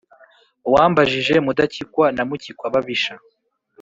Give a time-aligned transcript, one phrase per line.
[0.73, 3.13] Wambajije Mudakikwa na Mukikwababisha,